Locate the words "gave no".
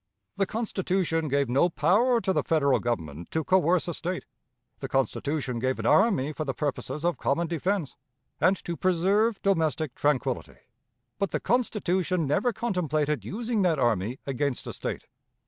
1.27-1.69